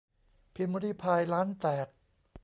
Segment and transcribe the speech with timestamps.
[0.53, 1.87] พิมรี่พาย ล้านแตก